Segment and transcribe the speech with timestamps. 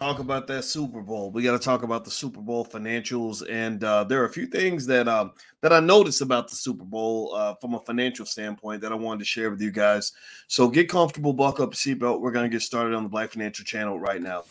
[0.00, 1.30] talk about that Super Bowl.
[1.30, 4.46] We got to talk about the Super Bowl financials, and uh, there are a few
[4.46, 8.80] things that um, that I noticed about the Super Bowl uh, from a financial standpoint
[8.80, 10.12] that I wanted to share with you guys.
[10.48, 12.20] So get comfortable, buckle up your seatbelt.
[12.20, 14.44] We're going to get started on the Black Financial Channel right now.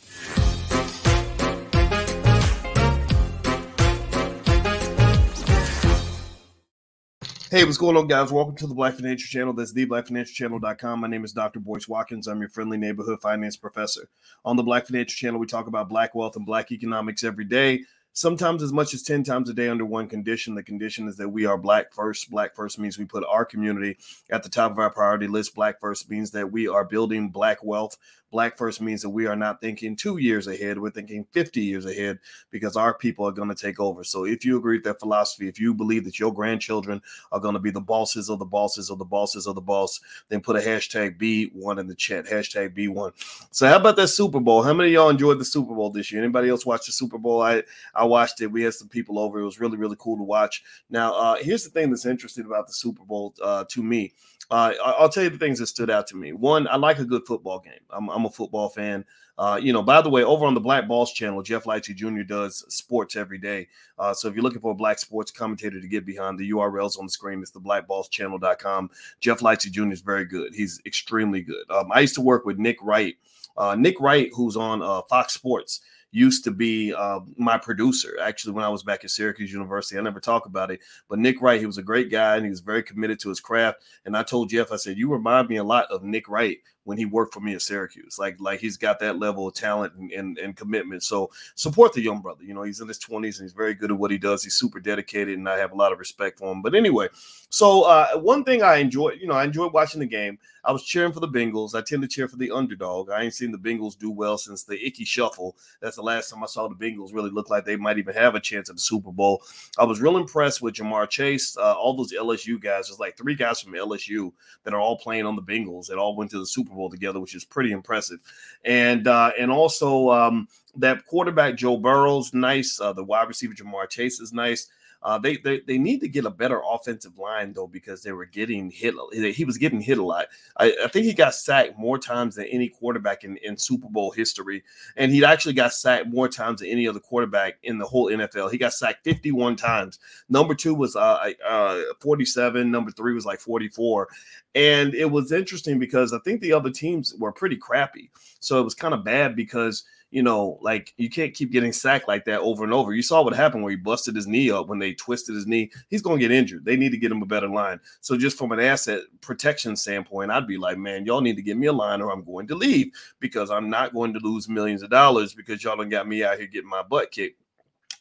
[7.52, 8.32] Hey, what's going on, guys?
[8.32, 9.54] Welcome to the Black Financial Channel.
[9.54, 11.00] That's theblackfinancialchannel.com.
[11.00, 11.60] My name is Dr.
[11.60, 12.28] Boyce Watkins.
[12.28, 14.08] I'm your friendly neighborhood finance professor.
[14.46, 17.82] On the Black Financial Channel, we talk about black wealth and black economics every day
[18.14, 20.56] sometimes as much as 10 times a day under one condition.
[20.56, 22.30] The condition is that we are black first.
[22.30, 23.98] Black first means we put our community
[24.30, 25.56] at the top of our priority list.
[25.56, 27.98] Black first means that we are building black wealth.
[28.32, 31.86] Black first means that we are not thinking two years ahead, we're thinking 50 years
[31.86, 32.20] ahead
[32.52, 34.04] because our people are going to take over.
[34.04, 37.56] So if you agree with that philosophy, if you believe that your grandchildren are going
[37.56, 40.56] to be the bosses of the bosses of the bosses of the boss, then put
[40.56, 42.26] a hashtag B1 in the chat.
[42.26, 43.14] Hashtag B1.
[43.52, 44.62] So how about that Super Bowl?
[44.62, 46.22] How many of y'all enjoyed the Super Bowl this year?
[46.22, 47.42] Anybody else watch the Super Bowl?
[47.42, 47.64] I
[47.96, 48.48] I watched it.
[48.48, 49.40] We had some people over.
[49.40, 50.64] It was really, really cool to watch.
[50.90, 54.14] Now, uh, here's the thing that's interesting about the Super Bowl uh, to me.
[54.52, 56.34] Uh, I'll tell you the things that stood out to me.
[56.34, 57.74] One, I like a good football game.
[57.92, 59.06] I'm, I'm a football fan.
[59.40, 62.24] Uh, you know, by the way, over on the Black Boss channel, Jeff Lightsey Jr.
[62.24, 63.70] does sports every day.
[63.98, 66.98] Uh, so if you're looking for a black sports commentator to get behind, the URL's
[66.98, 67.40] on the screen.
[67.40, 68.90] It's the blackbosschannel.com.
[69.22, 69.94] Jeff Lightsey Jr.
[69.94, 70.54] is very good.
[70.54, 71.70] He's extremely good.
[71.70, 73.16] Um, I used to work with Nick Wright.
[73.56, 75.80] Uh, Nick Wright, who's on uh, Fox Sports
[76.12, 78.18] used to be uh, my producer.
[78.22, 81.42] Actually, when I was back at Syracuse University, I never talk about it, but Nick
[81.42, 83.84] Wright, he was a great guy and he was very committed to his craft.
[84.06, 86.98] And I told Jeff, I said, you remind me a lot of Nick Wright when
[86.98, 88.18] he worked for me at Syracuse.
[88.18, 91.04] Like, like he's got that level of talent and, and, and commitment.
[91.04, 92.44] So support the young brother.
[92.44, 94.44] You know, he's in his 20s and he's very good at what he does.
[94.44, 96.62] He's super dedicated, and I have a lot of respect for him.
[96.62, 97.10] But anyway,
[97.50, 100.38] so uh, one thing I enjoy, you know, I enjoyed watching the game.
[100.64, 101.74] I was cheering for the Bengals.
[101.74, 103.10] I tend to cheer for the underdog.
[103.10, 105.58] I ain't seen the Bengals do well since the Ickey Shuffle.
[105.80, 108.36] That's the last time I saw the Bengals really look like they might even have
[108.36, 109.42] a chance at the Super Bowl.
[109.78, 111.58] I was real impressed with Ja'Marr Chase.
[111.58, 112.88] Uh, all those LSU guys.
[112.88, 114.32] There's like three guys from LSU
[114.64, 117.20] that are all playing on the Bengals that all went to the Super Bowl together,
[117.20, 118.20] which is pretty impressive.
[118.64, 122.80] And uh, and also um, that quarterback Joe Burrow's nice.
[122.80, 124.70] Uh, the wide receiver Ja'Marr Chase is nice.
[125.02, 128.26] Uh, they, they they need to get a better offensive line though because they were
[128.26, 128.94] getting hit.
[129.34, 130.28] He was getting hit a lot.
[130.58, 134.12] I, I think he got sacked more times than any quarterback in, in Super Bowl
[134.12, 134.64] history,
[134.98, 138.52] and he actually got sacked more times than any other quarterback in the whole NFL.
[138.52, 140.00] He got sacked 51 times.
[140.28, 142.70] Number two was uh, uh 47.
[142.70, 144.10] Number three was like 44.
[144.56, 148.10] And it was interesting because I think the other teams were pretty crappy.
[148.40, 152.08] So it was kind of bad because– you know, like you can't keep getting sacked
[152.08, 152.94] like that over and over.
[152.94, 155.70] You saw what happened where he busted his knee up when they twisted his knee.
[155.90, 156.66] He's going to get injured.
[156.66, 157.80] They need to get him a better line.
[158.02, 161.58] So, just from an asset protection standpoint, I'd be like, man, y'all need to give
[161.58, 164.82] me a line or I'm going to leave because I'm not going to lose millions
[164.82, 167.40] of dollars because y'all don't got me out here getting my butt kicked.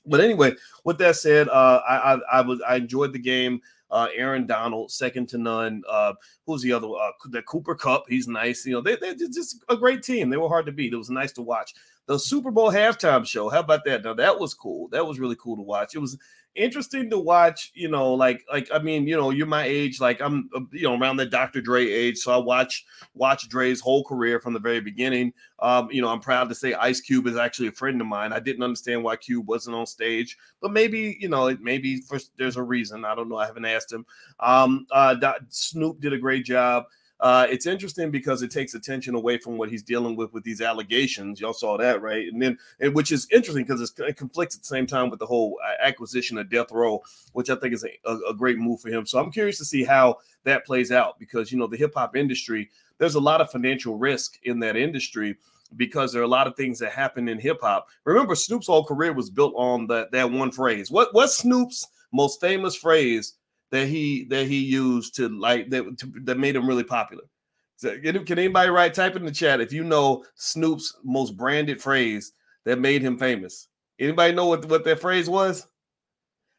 [0.06, 0.54] But anyway,
[0.84, 3.60] with that said, uh, I, I, I was I enjoyed the game.
[3.90, 5.82] Uh, Aaron Donald, second to none.
[5.88, 6.12] Uh,
[6.46, 6.88] who's the other?
[6.88, 8.04] Uh, the Cooper Kupp.
[8.08, 8.66] he's nice.
[8.66, 10.30] You know, they, they're just a great team.
[10.30, 10.92] They were hard to beat.
[10.92, 11.74] It was nice to watch
[12.08, 13.50] the Super Bowl halftime show.
[13.50, 14.02] How about that?
[14.02, 14.88] Now that was cool.
[14.88, 15.94] That was really cool to watch.
[15.94, 16.16] It was
[16.54, 17.70] interesting to watch.
[17.74, 20.00] You know, like like I mean, you know, you're my age.
[20.00, 21.60] Like I'm, uh, you know, around the Dr.
[21.60, 22.18] Dre age.
[22.18, 25.32] So I watch watch Dre's whole career from the very beginning.
[25.60, 28.32] Um, you know, I'm proud to say Ice Cube is actually a friend of mine.
[28.32, 32.56] I didn't understand why Cube wasn't on stage, but maybe you know, maybe for, there's
[32.56, 33.04] a reason.
[33.04, 33.36] I don't know.
[33.38, 34.04] I haven't asked him.
[34.40, 35.16] Um, uh,
[35.48, 36.84] Snoop did a great job
[37.20, 40.60] uh, it's interesting because it takes attention away from what he's dealing with with these
[40.60, 41.40] allegations.
[41.40, 42.28] Y'all saw that, right?
[42.32, 45.26] And then, and which is interesting because it conflicts at the same time with the
[45.26, 47.02] whole uh, acquisition of Death Row,
[47.32, 49.04] which I think is a, a, great move for him.
[49.04, 52.14] So I'm curious to see how that plays out because you know the hip hop
[52.14, 55.36] industry, there's a lot of financial risk in that industry
[55.76, 57.88] because there are a lot of things that happen in hip hop.
[58.04, 60.88] Remember, Snoop's whole career was built on that that one phrase.
[60.90, 63.34] What what's Snoop's most famous phrase
[63.70, 67.24] that he that he used to like that to, that made him really popular.
[67.76, 72.32] So, can anybody write type in the chat if you know Snoop's most branded phrase
[72.64, 73.68] that made him famous?
[74.00, 75.66] Anybody know what, what that phrase was?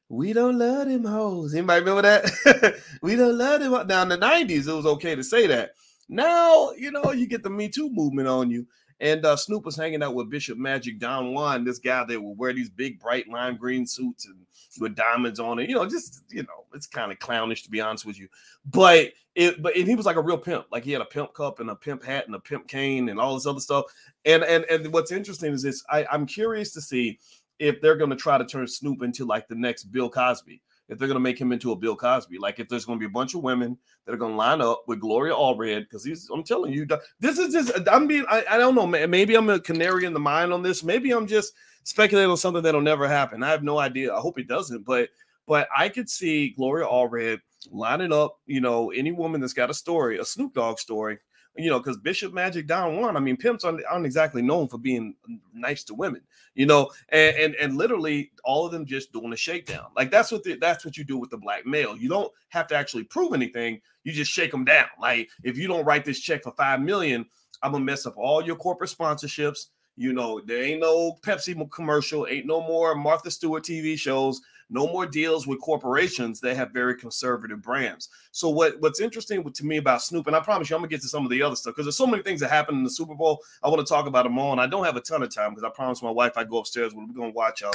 [0.08, 1.54] We don't love them hoes.
[1.54, 2.82] Anybody remember that?
[3.02, 3.88] we don't love them.
[3.88, 5.72] Now in the 90s, it was okay to say that.
[6.10, 8.66] Now, you know, you get the Me Too movement on you.
[9.02, 12.38] And uh, Snoop was hanging out with Bishop Magic Don Juan, this guy that would
[12.38, 14.36] wear these big, bright lime green suits and
[14.80, 15.70] with diamonds on it.
[15.70, 18.28] You know, just you know, it's kind of clownish to be honest with you.
[18.66, 20.66] But it, but and he was like a real pimp.
[20.72, 23.20] Like he had a pimp cup and a pimp hat and a pimp cane and
[23.20, 23.86] all this other stuff.
[24.26, 27.20] And and and what's interesting is this: I, I'm curious to see
[27.58, 30.98] if they're going to try to turn Snoop into like the next Bill Cosby if
[30.98, 32.40] they're going to make him into a Bill Cosby.
[32.40, 34.60] Like if there's going to be a bunch of women that are going to line
[34.60, 36.88] up with Gloria Allred, because he's, I'm telling you,
[37.20, 40.20] this is just, I'm being, I, I don't know, maybe I'm a canary in the
[40.20, 40.84] mine on this.
[40.84, 41.54] Maybe I'm just
[41.84, 43.44] speculating on something that'll never happen.
[43.44, 44.14] I have no idea.
[44.14, 45.10] I hope it doesn't, but,
[45.48, 47.40] but I could see Gloria Allred
[47.72, 51.20] lining up, you know, any woman that's got a story, a Snoop Dogg story,
[51.60, 54.78] you know, because Bishop Magic Don Juan, I mean, pimps aren't, aren't, exactly known for
[54.78, 55.14] being
[55.54, 56.22] nice to women,
[56.56, 59.88] you know, and, and and literally all of them just doing a shakedown.
[59.96, 61.98] Like that's what the, that's what you do with the black male.
[61.98, 63.82] You don't have to actually prove anything.
[64.04, 64.88] You just shake them down.
[65.02, 67.26] Like if you don't write this check for five million,
[67.62, 69.66] I'm gonna mess up all your corporate sponsorships.
[69.98, 74.40] You know, there ain't no Pepsi commercial, ain't no more Martha Stewart TV shows
[74.70, 78.10] no more deals with corporations that have very conservative brands.
[78.32, 81.02] So what what's interesting to me about Snoop, and I promise you, I'm gonna get
[81.02, 82.90] to some of the other stuff because there's so many things that happen in the
[82.90, 83.42] Super Bowl.
[83.64, 85.52] I want to talk about them all, and I don't have a ton of time
[85.52, 86.94] because I promised my wife I'd go upstairs.
[86.94, 87.64] We're gonna watch.
[87.64, 87.74] Um,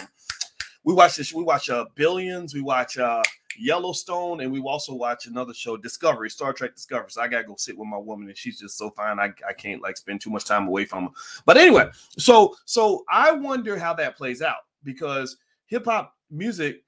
[0.84, 1.32] we watch this.
[1.32, 2.54] We watch uh, Billions.
[2.54, 3.22] We watch uh,
[3.58, 7.10] Yellowstone, and we also watch another show, Discovery, Star Trek Discovery.
[7.10, 9.18] So I gotta go sit with my woman, and she's just so fine.
[9.18, 11.10] I, I can't like spend too much time away from her.
[11.44, 11.88] But anyway,
[12.18, 16.83] so so I wonder how that plays out because hip hop music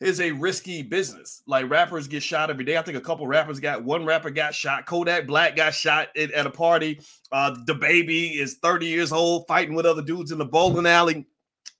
[0.00, 1.42] is a risky business.
[1.46, 2.78] Like rappers get shot every day.
[2.78, 4.86] I think a couple rappers got one rapper got shot.
[4.86, 7.00] Kodak Black got shot at, at a party.
[7.30, 11.26] Uh, baby is 30 years old fighting with other dudes in the bowling alley.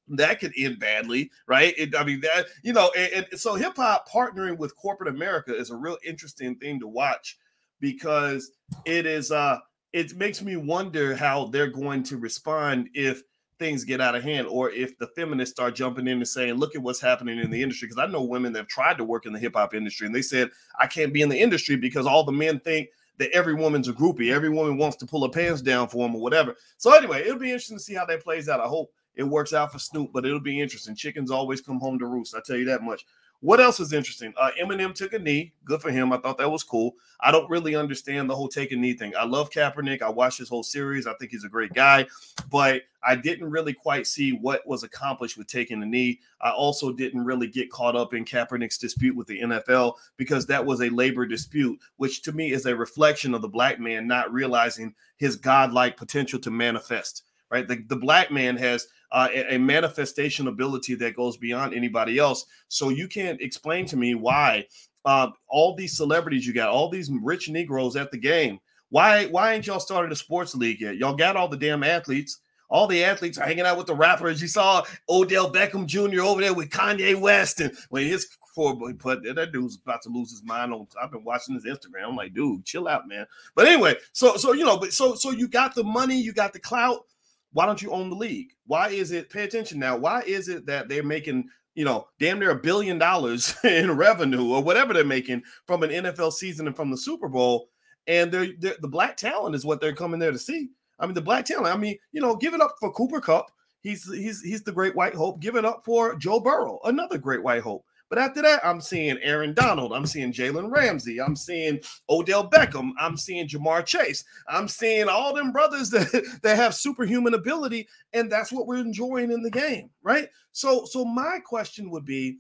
[0.09, 1.73] That could end badly, right?
[1.79, 5.55] It, I mean, that you know, and, and so hip hop partnering with corporate America
[5.55, 7.39] is a real interesting thing to watch
[7.81, 8.51] because
[8.85, 9.59] it is uh
[9.93, 13.23] it makes me wonder how they're going to respond if
[13.61, 16.75] things get out of hand or if the feminists start jumping in and saying look
[16.75, 19.27] at what's happening in the industry because i know women that have tried to work
[19.27, 22.25] in the hip-hop industry and they said i can't be in the industry because all
[22.25, 25.61] the men think that every woman's a groupie every woman wants to pull her pants
[25.61, 26.57] down for them or whatever.
[26.79, 28.61] So anyway it'll be interesting to see how that plays out.
[28.61, 30.97] I hope it works out for snoop but it'll be interesting.
[30.97, 33.05] Chickens always come home to roost i tell you that much
[33.43, 34.35] what else is interesting?
[34.37, 35.55] Uh, Eminem took a knee.
[35.65, 36.13] Good for him.
[36.13, 36.95] I thought that was cool.
[37.21, 39.15] I don't really understand the whole take a knee thing.
[39.19, 40.03] I love Kaepernick.
[40.03, 41.07] I watched his whole series.
[41.07, 42.07] I think he's a great guy,
[42.51, 46.21] but I didn't really quite see what was accomplished with taking a knee.
[46.43, 50.65] I also didn't really get caught up in Kaepernick's dispute with the NFL because that
[50.65, 54.31] was a labor dispute, which to me is a reflection of the black man not
[54.31, 57.25] realizing his godlike potential to manifest.
[57.51, 62.47] Right, the, the black man has uh, a, manifestation ability that goes beyond anybody else.
[62.69, 64.67] So you can't explain to me why
[65.05, 68.61] uh, all these celebrities you got, all these rich Negroes at the game.
[68.91, 70.97] Why why ain't y'all started a sports league yet?
[70.97, 72.41] Y'all got all the damn athletes.
[72.69, 74.41] All the athletes are hanging out with the rappers.
[74.41, 76.23] You saw Odell Beckham Jr.
[76.23, 80.09] over there with Kanye West, and when his poor boy put that dude's about to
[80.09, 80.87] lose his mind on.
[81.01, 82.09] I've been watching his Instagram.
[82.09, 83.27] I'm like, dude, chill out, man.
[83.55, 86.53] But anyway, so so you know, but so so you got the money, you got
[86.53, 87.07] the clout
[87.53, 88.53] why don't you own the league?
[88.67, 92.39] Why is it, pay attention now, why is it that they're making, you know, damn
[92.39, 96.77] near a billion dollars in revenue or whatever they're making from an NFL season and
[96.77, 97.69] from the Super Bowl?
[98.07, 100.71] And they're, they're, the black talent is what they're coming there to see.
[100.99, 103.51] I mean, the black talent, I mean, you know, give it up for Cooper Kupp.
[103.83, 105.41] He's he's he's the great white hope.
[105.41, 107.87] Give it up for Joe Burrow, another great white hope.
[108.11, 109.93] But after that, I'm seeing Aaron Donald.
[109.93, 111.21] I'm seeing Jalen Ramsey.
[111.21, 111.79] I'm seeing
[112.11, 112.91] Odell Beckham.
[112.99, 114.25] I'm seeing Ja'Marr Chase.
[114.49, 117.89] I'm seeing all them brothers that, that have superhuman ability.
[118.13, 120.29] And that's what we're enjoying in the game, right?
[120.51, 122.39] So, so my question would be,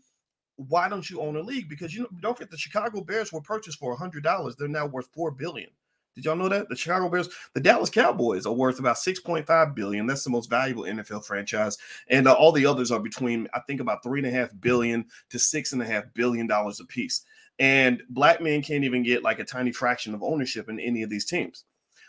[0.57, 1.69] why don't you own a league?
[1.69, 4.57] Because you know, don't forget the Chicago Bears were purchased for hundred dollars.
[4.57, 5.71] They're now worth four billion.
[6.15, 10.07] Did y'all know that the Chicago Bears, the Dallas Cowboys are worth about 6.5 billion.
[10.07, 11.79] That's the most valuable NFL franchise,
[12.09, 15.07] and uh, all the others are between I think about three and a half billion
[15.31, 17.25] to six and a half billion dollars a piece.
[17.59, 21.11] And black men can't even get like a tiny fraction of ownership in any of
[21.11, 21.65] these teams,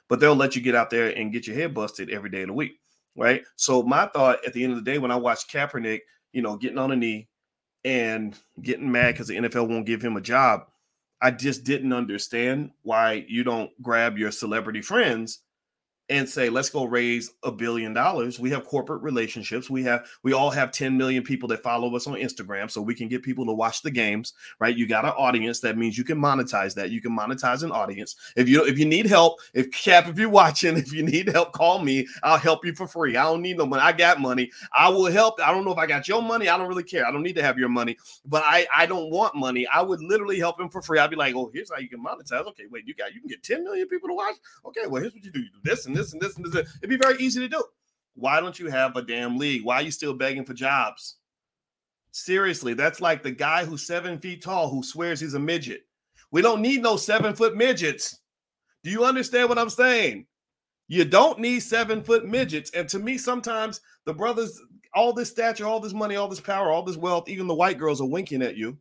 [0.08, 2.48] but they'll let you get out there and get your head busted every day of
[2.48, 2.80] the week,
[3.16, 3.44] right?
[3.58, 6.00] So my thought at the end of the day, when I watched Kaepernick,
[6.32, 7.28] you know, getting on a knee
[7.84, 10.66] and getting mad because the NFL won't give him a job
[11.22, 15.44] I just didn't understand why you don't grab your celebrity friends
[16.12, 18.40] and say let's go raise a billion dollars.
[18.40, 19.70] We have corporate relationships.
[19.70, 22.94] We have we all have 10 million people that follow us on instagram so we
[22.94, 24.76] can get people to watch the games right?
[24.76, 25.60] You got an audience.
[25.62, 26.92] That means you can monetize that.
[26.92, 28.16] You can monetize an audience.
[28.36, 31.52] If you if you need help if cap if you're watching if you need help
[31.54, 32.08] call me.
[32.24, 33.18] I'll help you for free.
[33.18, 33.82] I don't need no money.
[33.82, 34.52] I got money.
[34.74, 35.40] I will help.
[35.42, 36.50] I don't know if i got your money.
[36.50, 37.06] I don't really care.
[37.06, 37.98] I don't need to have your money.
[38.26, 39.68] But i i don't want money.
[39.68, 41.00] I would literally help him for free.
[41.00, 42.46] I'd be like oh here's how you can monetize.
[42.48, 44.36] Okay wait you got you can get 10 million people to watch?
[44.66, 45.40] Okay well here's what you do.
[45.40, 46.78] You do this and this this and this and this.
[46.82, 47.64] It'd be very easy to do.
[48.16, 49.64] Why don't you have a damn league?
[49.66, 51.18] Why are you still begging for jobs?
[52.12, 55.82] Seriously, that's like the guy who's seven feet tall who swears he's a midget.
[56.32, 58.20] We don't need no seven foot midgets.
[58.84, 60.28] Do you understand what I'm saying?
[60.90, 62.72] You don't need seven foot midgets.
[62.72, 64.62] And to me, sometimes the brothers,
[64.94, 67.80] all this stature, all this money, all this power, all this wealth, even the white
[67.80, 68.78] girls are winking at you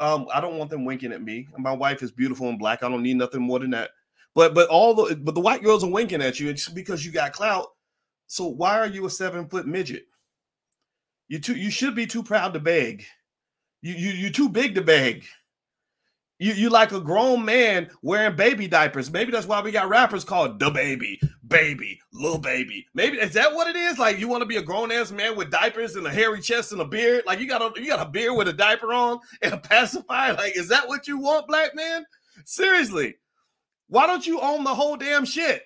[0.00, 1.48] Um, I don't want them winking at me.
[1.58, 2.82] My wife is beautiful and black.
[2.82, 3.90] I don't need nothing more than that.
[4.34, 6.48] But but all the but the white girls are winking at you.
[6.48, 7.68] It's because you got clout.
[8.26, 10.04] So why are you a seven foot midget?
[11.28, 13.04] You too you should be too proud to beg.
[13.82, 15.24] You you you too big to beg.
[16.38, 19.12] You you like a grown man wearing baby diapers.
[19.12, 22.86] Maybe that's why we got rappers called DaBaby, baby, little baby.
[22.94, 23.98] Maybe is that what it is?
[23.98, 26.72] Like you want to be a grown ass man with diapers and a hairy chest
[26.72, 27.24] and a beard?
[27.26, 30.32] Like you got a you got a beard with a diaper on and a pacifier?
[30.34, 32.04] Like is that what you want, black man?
[32.44, 33.14] Seriously,
[33.92, 35.64] why don't you own the whole damn shit?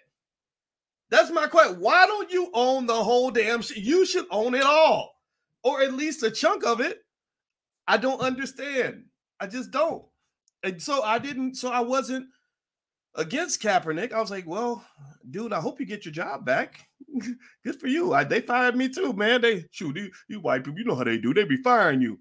[1.11, 1.79] That's my question.
[1.79, 3.77] Why don't you own the whole damn shit?
[3.77, 5.15] You should own it all,
[5.63, 7.05] or at least a chunk of it.
[7.87, 9.05] I don't understand.
[9.39, 10.05] I just don't.
[10.65, 12.27] And so I didn't, so I wasn't
[13.15, 14.13] against Kaepernick.
[14.13, 14.85] I was like, well,
[15.31, 16.81] dude, I hope you get your job back.
[17.65, 18.13] Good for you.
[18.13, 19.41] I, they fired me too, man.
[19.41, 21.33] They shoot you, you white people, you know how they do.
[21.33, 22.19] They be firing you.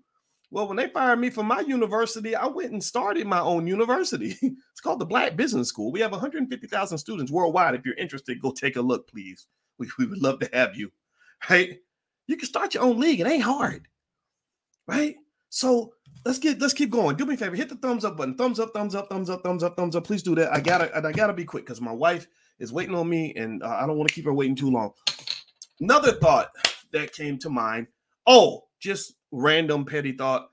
[0.52, 4.38] Well, when they fired me from my university, I went and started my own university.
[4.42, 5.92] it's called the Black Business School.
[5.92, 7.76] We have 150,000 students worldwide.
[7.76, 9.48] If you're interested, go take a look, please.
[9.78, 10.90] We, we would love to have you.
[11.50, 11.80] Right?
[12.28, 13.20] You can start your own league.
[13.20, 13.90] It ain't hard.
[14.88, 15.18] Right?
[15.50, 15.94] So
[16.26, 17.16] let's get let's keep going.
[17.16, 18.36] Do me a favor, hit the thumbs up button.
[18.36, 20.06] Thumbs up, thumbs up, thumbs up, thumbs up, thumbs up.
[20.06, 20.54] Please do that.
[20.54, 22.28] I gotta I gotta be quick because my wife
[22.60, 24.92] is waiting on me, and uh, I don't want to keep her waiting too long.
[25.80, 26.52] Another thought
[26.92, 27.88] that came to mind.
[28.28, 30.50] Oh, just random petty thought.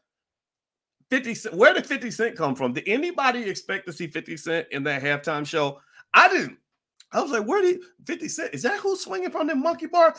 [1.10, 2.72] 50 Cent, where did 50 Cent come from?
[2.72, 5.80] Did anybody expect to see 50 Cent in that halftime show?
[6.14, 6.58] I didn't.
[7.12, 8.54] I was like, where did 50 Cent?
[8.54, 10.14] Is that who's swinging from the monkey bar?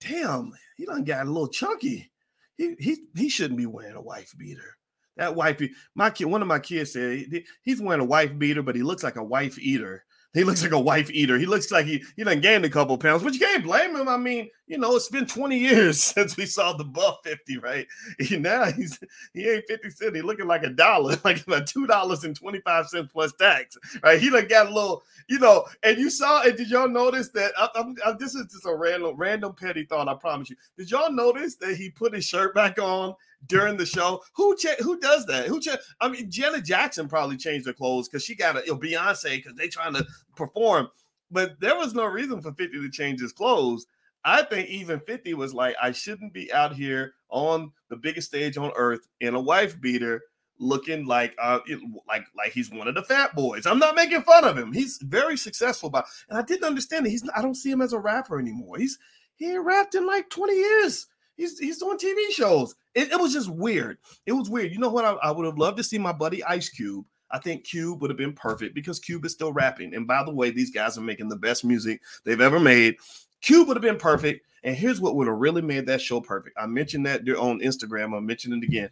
[0.00, 2.10] Damn, he done got a little chunky
[2.56, 4.76] he he he shouldn't be wearing a wife beater.
[5.16, 5.62] That wife,
[5.94, 7.26] my kid, one of my kids said
[7.62, 10.04] he's wearing a wife beater, but he looks like a wife eater.
[10.34, 11.38] He looks like a wife eater.
[11.38, 14.08] He looks like he he done gained a couple pounds, but you can't blame him.
[14.08, 17.86] I mean, you know, it's been 20 years since we saw the buff 50, right?
[18.18, 18.98] He, now he's
[19.32, 20.16] he ain't 50 cent.
[20.16, 24.20] He looking like a dollar, like about two dollars and 25 cents plus tax, right?
[24.20, 27.52] He like got a little, you know, and you saw and did y'all notice that
[27.56, 30.56] I, I'm, I, this is just a random random petty thought, I promise you.
[30.76, 33.14] Did y'all notice that he put his shirt back on
[33.46, 34.22] during the show.
[34.34, 35.46] Who cha- who does that?
[35.46, 38.72] Who cha- I mean, Janet Jackson probably changed her clothes because she got a you
[38.72, 40.88] know, Beyonce because they trying to perform.
[41.30, 43.86] But there was no reason for 50 to change his clothes.
[44.24, 48.56] I think even 50 was like, I shouldn't be out here on the biggest stage
[48.56, 50.22] on earth in a wife beater
[50.60, 51.58] looking like uh
[52.06, 53.66] like like he's one of the fat boys.
[53.66, 54.72] I'm not making fun of him.
[54.72, 57.10] He's very successful but and I didn't understand it.
[57.10, 58.78] He's I don't see him as a rapper anymore.
[58.78, 58.98] He's
[59.36, 61.06] he rapped in like 20 years.
[61.36, 62.74] He's he's doing TV shows.
[62.94, 63.98] It, it was just weird.
[64.26, 64.72] It was weird.
[64.72, 65.04] You know what?
[65.04, 67.04] I, I would have loved to see my buddy Ice Cube.
[67.30, 69.94] I think Cube would have been perfect because Cube is still rapping.
[69.94, 72.96] And by the way, these guys are making the best music they've ever made.
[73.42, 74.46] Cube would have been perfect.
[74.62, 76.56] And here's what would have really made that show perfect.
[76.58, 78.16] I mentioned that on Instagram.
[78.16, 78.88] I'm mentioning it again.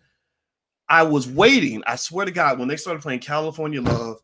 [0.89, 1.83] I was waiting.
[1.87, 4.19] I swear to God, when they started playing California Love,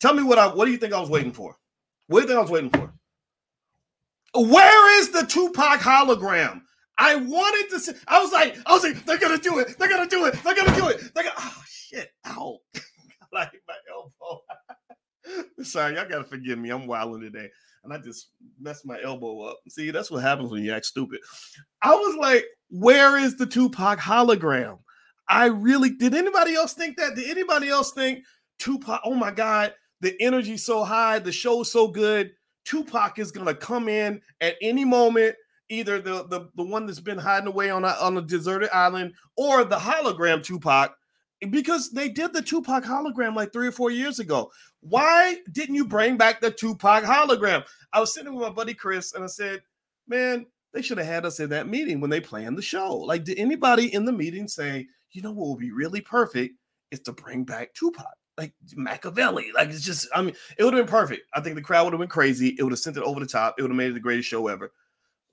[0.00, 1.56] tell me what I what do you think I was waiting for?
[2.06, 2.92] What do you think I was waiting for?
[4.34, 6.62] Where is the Tupac hologram?
[6.98, 9.88] I wanted to say, I was like, I was like, they're gonna do it, they're
[9.88, 11.12] gonna do it, they're gonna do it.
[11.14, 12.58] They're gonna oh shit, ow.
[13.32, 14.42] like my elbow.
[15.62, 16.70] Sorry, y'all gotta forgive me.
[16.70, 17.48] I'm wilding today.
[17.84, 18.30] And I just
[18.60, 19.58] messed my elbow up.
[19.68, 21.20] See, that's what happens when you act stupid.
[21.82, 24.78] I was like, where is the Tupac hologram?
[25.28, 27.16] I really did anybody else think that?
[27.16, 28.20] Did anybody else think
[28.58, 29.00] Tupac?
[29.04, 32.32] Oh my god, the energy's so high, the show's so good.
[32.64, 35.34] Tupac is gonna come in at any moment
[35.72, 39.14] either the, the the one that's been hiding away on a, on a deserted island
[39.36, 40.94] or the hologram Tupac
[41.50, 44.50] because they did the Tupac hologram like three or four years ago.
[44.80, 47.64] Why didn't you bring back the Tupac hologram?
[47.92, 49.62] I was sitting with my buddy Chris and I said,
[50.06, 52.96] man, they should have had us in that meeting when they planned the show.
[52.96, 56.54] Like, did anybody in the meeting say, you know what would be really perfect
[56.90, 58.06] is to bring back Tupac?
[58.38, 61.22] Like Machiavelli, like it's just, I mean, it would have been perfect.
[61.34, 62.56] I think the crowd would have been crazy.
[62.58, 63.56] It would have sent it over the top.
[63.58, 64.72] It would have made it the greatest show ever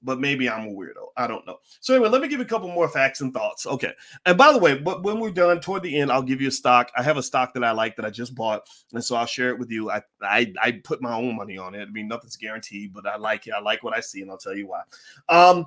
[0.01, 1.07] but maybe I'm a weirdo.
[1.17, 1.57] I don't know.
[1.81, 3.65] So anyway, let me give you a couple more facts and thoughts.
[3.65, 3.93] Okay.
[4.25, 6.51] And by the way, but when we're done toward the end, I'll give you a
[6.51, 6.91] stock.
[6.95, 9.49] I have a stock that I like that I just bought, and so I'll share
[9.49, 9.91] it with you.
[9.91, 11.87] I I, I put my own money on it.
[11.87, 13.53] I mean, nothing's guaranteed, but I like it.
[13.53, 14.81] I like what I see, and I'll tell you why.
[15.27, 15.65] Um,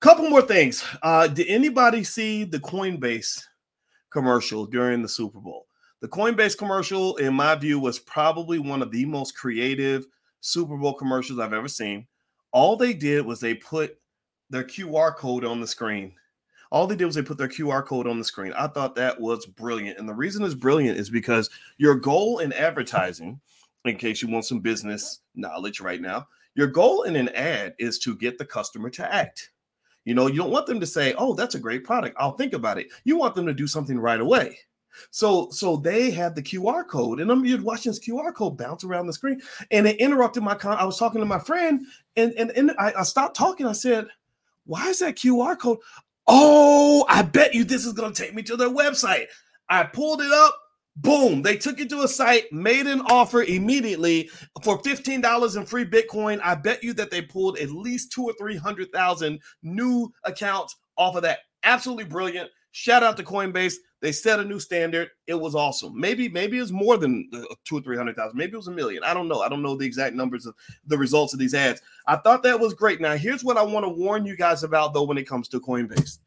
[0.00, 0.84] couple more things.
[1.02, 3.44] Uh, did anybody see the Coinbase
[4.10, 5.66] commercial during the Super Bowl?
[6.00, 10.06] The Coinbase commercial, in my view, was probably one of the most creative
[10.40, 12.06] Super Bowl commercials I've ever seen
[12.52, 13.98] all they did was they put
[14.50, 16.12] their QR code on the screen.
[16.70, 18.52] All they did was they put their QR code on the screen.
[18.52, 19.98] I thought that was brilliant.
[19.98, 23.40] And the reason it's brilliant is because your goal in advertising,
[23.84, 27.98] in case you want some business knowledge right now, your goal in an ad is
[28.00, 29.50] to get the customer to act.
[30.04, 32.16] You know, you don't want them to say, Oh, that's a great product.
[32.18, 32.88] I'll think about it.
[33.04, 34.58] You want them to do something right away.
[35.10, 38.84] So so they had the QR code, and I'm you're watching this QR code bounce
[38.84, 40.76] around the screen, and it interrupted my con.
[40.78, 43.66] I was talking to my friend, and and, and I, I stopped talking.
[43.66, 44.06] I said,
[44.66, 45.78] "Why is that QR code?"
[46.26, 49.26] Oh, I bet you this is gonna take me to their website.
[49.68, 50.56] I pulled it up.
[50.96, 54.28] Boom, they took it to a site, made an offer immediately
[54.62, 56.40] for $15 in free Bitcoin.
[56.42, 61.22] I bet you that they pulled at least two or 300,000 new accounts off of
[61.22, 61.38] that.
[61.62, 62.50] Absolutely brilliant.
[62.72, 63.74] Shout out to Coinbase.
[64.00, 65.10] They set a new standard.
[65.26, 65.98] It was awesome.
[65.98, 68.38] Maybe, maybe it's more than uh, two or three hundred thousand.
[68.38, 69.04] Maybe it was a million.
[69.04, 69.40] I don't know.
[69.42, 70.54] I don't know the exact numbers of
[70.86, 71.82] the results of these ads.
[72.06, 73.00] I thought that was great.
[73.00, 75.60] Now, here's what I want to warn you guys about, though, when it comes to
[75.60, 76.18] Coinbase.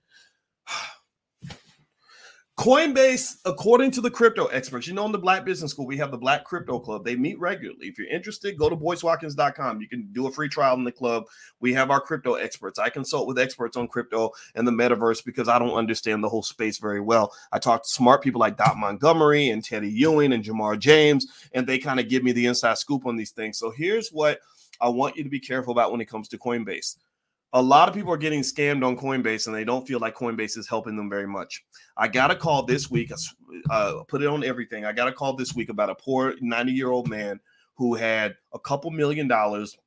[2.63, 6.11] Coinbase, according to the crypto experts, you know, in the Black Business School, we have
[6.11, 7.03] the Black Crypto Club.
[7.03, 7.87] They meet regularly.
[7.87, 9.81] If you're interested, go to boycewatkins.com.
[9.81, 11.25] You can do a free trial in the club.
[11.59, 12.79] We have our crypto experts.
[12.79, 16.41] I consult with experts on crypto and the metaverse because I don't understand the whole
[16.41, 17.33] space very well.
[17.51, 21.67] I talk to smart people like Dot Montgomery and Teddy Ewing and Jamar James, and
[21.67, 23.59] they kind of give me the inside scoop on these things.
[23.59, 24.39] So here's what
[24.79, 26.95] I want you to be careful about when it comes to Coinbase
[27.53, 30.57] a lot of people are getting scammed on Coinbase and they don't feel like Coinbase
[30.57, 31.63] is helping them very much.
[31.95, 33.11] I got a call this week,
[33.69, 34.85] uh, put it on everything.
[34.85, 37.39] I got a call this week about a poor 90 year old man
[37.75, 39.77] who had a couple million dollars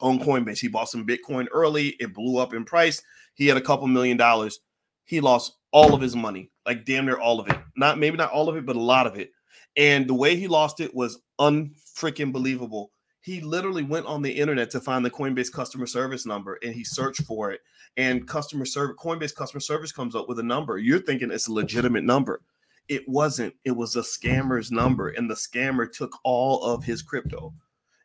[0.00, 0.60] on Coinbase.
[0.60, 3.02] He bought some Bitcoin early, it blew up in price.
[3.34, 4.60] He had a couple million dollars.
[5.04, 7.58] He lost all of his money, like damn near all of it.
[7.76, 9.32] Not maybe not all of it, but a lot of it.
[9.76, 14.70] And the way he lost it was unfreaking believable he literally went on the internet
[14.70, 17.60] to find the Coinbase customer service number and he searched for it.
[17.96, 20.78] And customer service, Coinbase customer service comes up with a number.
[20.78, 22.40] You're thinking it's a legitimate number.
[22.88, 23.54] It wasn't.
[23.64, 27.52] It was a scammer's number, and the scammer took all of his crypto.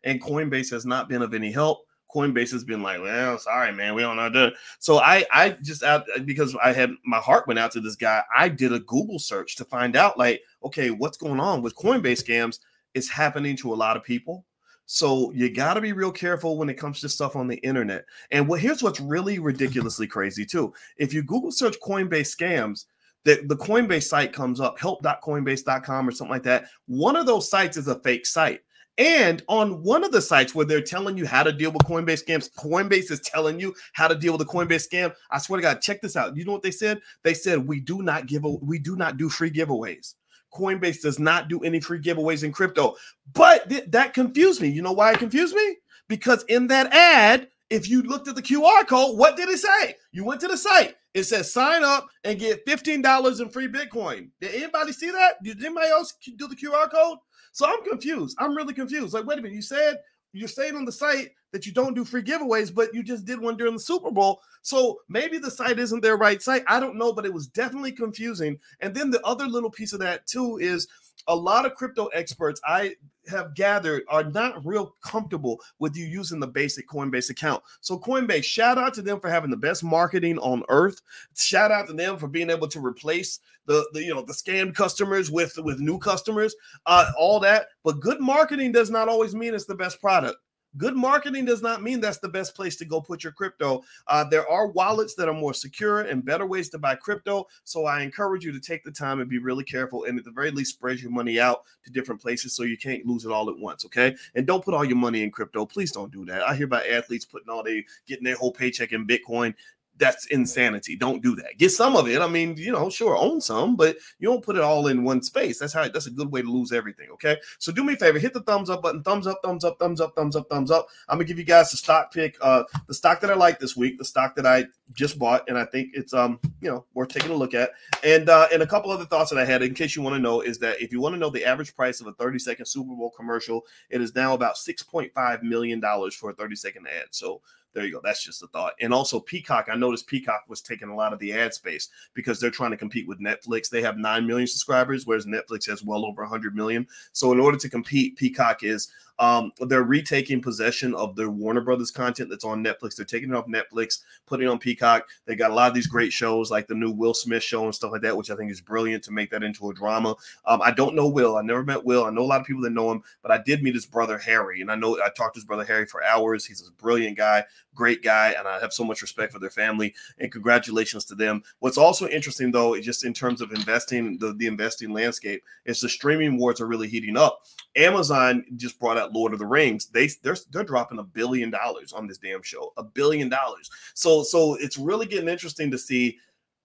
[0.04, 1.86] And Coinbase has not been of any help.
[2.14, 4.54] Coinbase has been like, well, sorry, man, we don't know that.
[4.80, 8.22] So I, I just out because I had my heart went out to this guy.
[8.36, 12.24] I did a Google search to find out, like, okay, what's going on with Coinbase
[12.24, 12.60] scams?
[12.94, 14.46] It's happening to a lot of people
[14.86, 18.06] so you got to be real careful when it comes to stuff on the internet.
[18.32, 20.74] And what here's what's really ridiculously crazy too.
[20.98, 22.86] If you Google search Coinbase scams,
[23.24, 26.68] the, the Coinbase site comes up, help.coinbase.com or something like that.
[26.86, 28.62] One of those sites is a fake site.
[28.98, 32.24] And on one of the sites where they're telling you how to deal with Coinbase
[32.24, 35.14] scams, Coinbase is telling you how to deal with a Coinbase scam.
[35.32, 36.38] I swear to God, check this out.
[36.38, 37.02] You know what they said?
[37.24, 40.14] They said we do not give a, we do not do free giveaways.
[40.56, 42.96] Coinbase does not do any free giveaways in crypto.
[43.34, 44.70] But th- that confused me.
[44.70, 45.78] You know why it confused me?
[46.08, 49.96] Because in that ad, if you looked at the QR code, what did it say?
[50.12, 50.96] You went to the site.
[51.14, 54.30] It says sign up and get $15 in free Bitcoin.
[54.42, 55.42] Did anybody see that?
[55.44, 57.18] Did anybody else do the QR code?
[57.54, 58.36] So I'm confused.
[58.40, 59.14] I'm really confused.
[59.14, 59.56] Like, wait a minute.
[59.56, 59.98] You said
[60.36, 63.40] you're saying on the site that you don't do free giveaways, but you just did
[63.40, 64.42] one during the Super Bowl.
[64.62, 66.64] So maybe the site isn't their right site.
[66.68, 68.60] I don't know, but it was definitely confusing.
[68.82, 70.88] And then the other little piece of that too is
[71.28, 72.96] a lot of crypto experts I
[73.28, 77.64] have gathered are not real comfortable with you using the basic Coinbase account.
[77.82, 81.02] So Coinbase, shout out to them for having the best marketing on earth.
[81.36, 84.76] Shout out to them for being able to replace the, the you know the scammed
[84.76, 87.68] customers with with new customers, uh, all that.
[87.84, 90.38] But good marketing does not always mean it's the best product.
[90.78, 93.84] Good marketing does not mean that's the best place to go put your crypto.
[94.08, 97.48] Uh, there are wallets that are more secure and better ways to buy crypto.
[97.64, 100.32] So I encourage you to take the time and be really careful and at the
[100.32, 103.50] very least spread your money out to different places so you can't lose it all
[103.50, 103.86] at once.
[103.86, 104.16] Okay.
[104.36, 105.66] And don't put all your money in crypto.
[105.66, 106.44] Please don't do that.
[106.44, 109.54] I hear about athletes putting all they getting their whole paycheck in Bitcoin
[109.98, 110.96] that's insanity.
[110.96, 111.58] Don't do that.
[111.58, 112.22] Get some of it.
[112.22, 115.22] I mean, you know, sure, own some, but you don't put it all in one
[115.22, 115.60] space.
[115.60, 117.10] That's how that's a good way to lose everything.
[117.12, 117.38] Okay.
[117.60, 120.02] So do me a favor, hit the thumbs up button, thumbs up, thumbs up, thumbs
[120.02, 120.88] up, thumbs up, thumbs up.
[121.08, 122.38] I'm gonna give you guys the stock pick.
[122.42, 125.58] Uh the stock that I like this week, the stock that I just bought, and
[125.58, 127.72] I think it's um, you know, worth taking a look at.
[128.04, 130.22] And uh and a couple other thoughts that I had in case you want to
[130.22, 132.66] know is that if you want to know the average price of a 30 second
[132.66, 135.82] Super Bowl commercial, it is now about $6.5 million
[136.12, 137.06] for a 30 second ad.
[137.12, 137.42] So
[137.76, 138.02] there you go.
[138.02, 138.74] That's just a thought.
[138.80, 142.40] And also Peacock, I noticed Peacock was taking a lot of the ad space because
[142.40, 143.70] they're trying to compete with Netflix.
[143.70, 146.88] They have 9 million subscribers, whereas Netflix has well over 100 million.
[147.12, 151.92] So in order to compete, Peacock is um, they're retaking possession of their Warner Brothers
[151.92, 152.96] content that's on Netflix.
[152.96, 155.08] They're taking it off Netflix, putting it on Peacock.
[155.26, 157.74] They got a lot of these great shows like the new Will Smith show and
[157.74, 160.16] stuff like that, which I think is brilliant to make that into a drama.
[160.46, 161.38] Um, I don't know Will.
[161.38, 162.06] I never met Will.
[162.06, 164.18] I know a lot of people that know him, but I did meet his brother
[164.18, 166.46] Harry, and I know I talked to his brother Harry for hours.
[166.46, 169.94] He's a brilliant guy, great guy, and I have so much respect for their family.
[170.20, 171.44] And congratulations to them.
[171.60, 175.90] What's also interesting though, just in terms of investing, the, the investing landscape, is the
[175.90, 177.44] streaming wars are really heating up.
[177.76, 179.88] Amazon just brought out Lord of the Rings.
[179.88, 182.74] They they're they're dropping a billion dollars on this damn show.
[182.78, 183.70] A billion dollars.
[183.94, 186.18] So so it's really getting interesting to see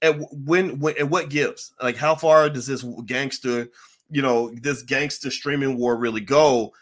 [0.03, 1.73] at when, when and what gives?
[1.83, 3.69] Like, how far does this gangster,
[4.11, 6.73] you know, this gangster streaming war really go?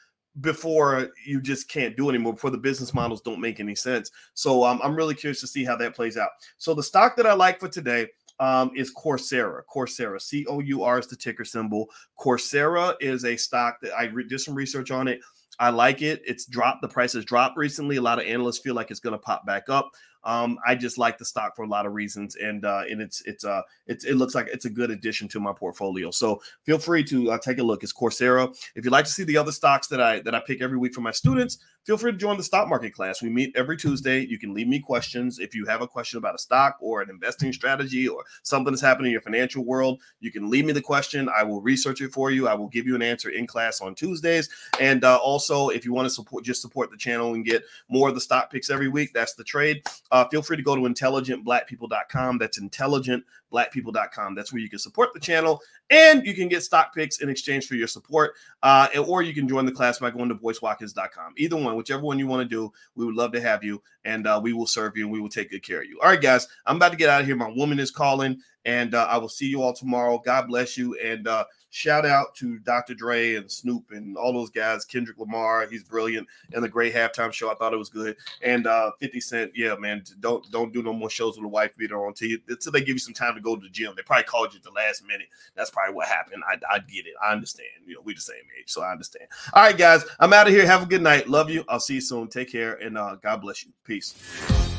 [0.42, 4.62] before you just can't do anymore before the business models don't make any sense so
[4.62, 7.32] um, i'm really curious to see how that plays out so the stock that i
[7.32, 8.06] like for today
[8.40, 9.62] um, is Coursera.
[9.72, 11.88] Coursera, C O U R is the ticker symbol.
[12.18, 15.20] Coursera is a stock that I re- did some research on it.
[15.60, 16.22] I like it.
[16.24, 16.82] It's dropped.
[16.82, 17.96] The price has dropped recently.
[17.96, 19.90] A lot of analysts feel like it's going to pop back up.
[20.24, 23.22] Um, I just like the stock for a lot of reasons, and uh, and it's
[23.22, 26.10] it's uh it's it looks like it's a good addition to my portfolio.
[26.10, 27.82] So feel free to uh, take a look.
[27.82, 28.48] It's Coursera.
[28.74, 30.94] If you'd like to see the other stocks that I that I pick every week
[30.94, 33.22] for my students, feel free to join the stock market class.
[33.22, 34.26] We meet every Tuesday.
[34.26, 37.10] You can leave me questions if you have a question about a stock or an
[37.10, 40.00] investing strategy or something that's happening in your financial world.
[40.20, 41.28] You can leave me the question.
[41.28, 42.48] I will research it for you.
[42.48, 44.48] I will give you an answer in class on Tuesdays.
[44.80, 48.08] And uh, also, if you want to support just support the channel and get more
[48.08, 50.82] of the stock picks every week, that's the trade uh, feel free to go to
[50.82, 52.38] intelligentblackpeople.com.
[52.38, 54.34] That's intelligentblackpeople.com.
[54.34, 57.66] That's where you can support the channel and you can get stock picks in exchange
[57.66, 58.34] for your support.
[58.62, 61.34] Uh, or you can join the class by going to boycewatkins.com.
[61.36, 64.26] Either one, whichever one you want to do, we would love to have you and
[64.26, 65.98] uh, we will serve you and we will take good care of you.
[66.02, 67.36] All right, guys, I'm about to get out of here.
[67.36, 70.18] My woman is calling and uh, I will see you all tomorrow.
[70.18, 70.94] God bless you.
[70.96, 71.44] And uh,
[71.78, 72.92] shout out to Dr.
[72.92, 74.84] Dre and Snoop and all those guys.
[74.84, 76.26] Kendrick Lamar, he's brilliant.
[76.52, 78.16] And the great halftime show, I thought it was good.
[78.42, 81.76] And uh, 50 Cent, yeah, man, don't don't do no more shows with a wife
[81.76, 83.92] beater on TV until they give you some time to go to the gym.
[83.96, 85.28] They probably called you at the last minute.
[85.54, 86.42] That's probably what happened.
[86.48, 87.14] I, I get it.
[87.22, 87.68] I understand.
[87.86, 89.26] You know, we the same age, so I understand.
[89.52, 90.66] All right, guys, I'm out of here.
[90.66, 91.28] Have a good night.
[91.28, 91.64] Love you.
[91.68, 92.28] I'll see you soon.
[92.28, 93.72] Take care and uh, God bless you.
[93.84, 94.77] Peace.